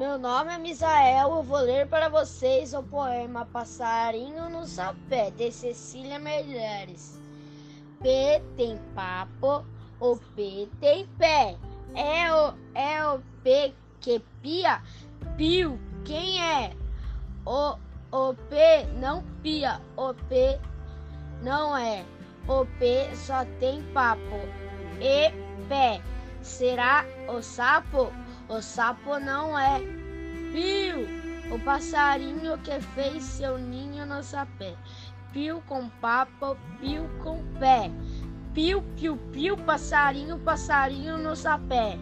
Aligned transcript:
Meu 0.00 0.18
nome 0.18 0.50
é 0.50 0.56
Misael, 0.56 1.28
eu 1.28 1.42
vou 1.42 1.58
ler 1.58 1.86
para 1.86 2.08
vocês 2.08 2.72
o 2.72 2.82
poema 2.82 3.44
Passarinho 3.44 4.48
no 4.48 4.64
Sapé, 4.64 5.30
de 5.30 5.52
Cecília 5.52 6.18
Melhares. 6.18 7.20
P 8.00 8.42
tem 8.56 8.78
papo, 8.94 9.62
o 10.00 10.16
P 10.34 10.70
tem 10.80 11.06
pé. 11.18 11.54
É 11.94 12.32
o, 12.32 12.54
é 12.74 13.06
o 13.08 13.20
P 13.44 13.74
que 14.00 14.20
pia, 14.40 14.80
pio, 15.36 15.78
quem 16.02 16.42
é? 16.42 16.74
O, 17.44 17.76
o 18.10 18.34
P 18.48 18.84
não 18.98 19.22
pia, 19.42 19.82
o 19.98 20.14
P 20.14 20.58
não 21.42 21.76
é. 21.76 22.06
O 22.48 22.64
P 22.78 23.14
só 23.14 23.44
tem 23.58 23.82
papo 23.92 24.40
e 24.98 25.30
pé. 25.68 26.00
Será 26.40 27.04
o 27.28 27.42
sapo? 27.42 28.10
O 28.50 28.60
sapo 28.60 29.16
não 29.20 29.56
é. 29.56 29.78
Pio, 30.52 31.54
o 31.54 31.58
passarinho 31.60 32.58
que 32.58 32.80
fez 32.80 33.22
seu 33.22 33.56
ninho 33.56 34.04
no 34.04 34.24
sapé. 34.24 34.74
Pio 35.32 35.62
com 35.68 35.88
papo, 35.88 36.56
pio 36.80 37.08
com 37.22 37.44
pé. 37.60 37.88
Pio, 38.52 38.82
pio, 38.96 39.16
pio, 39.32 39.56
passarinho, 39.56 40.36
passarinho 40.40 41.16
no 41.16 41.36
sapé. 41.36 41.96